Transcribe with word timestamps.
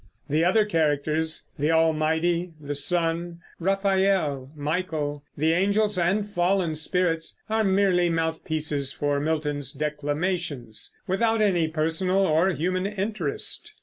The 0.27 0.43
other 0.43 0.65
characters, 0.65 1.51
the 1.59 1.69
Almighty, 1.69 2.53
the 2.59 2.73
Son, 2.73 3.37
Raphael, 3.59 4.51
Michael, 4.55 5.23
the 5.37 5.53
angels 5.53 5.95
and 5.99 6.27
fallen 6.27 6.73
spirits, 6.75 7.37
are 7.51 7.63
merely 7.63 8.09
mouthpieces 8.09 8.91
for 8.91 9.19
Milton's 9.19 9.71
declamations, 9.71 10.91
without 11.05 11.39
any 11.39 11.67
personal 11.67 12.25
or 12.25 12.49
human 12.49 12.87
interest. 12.87 13.75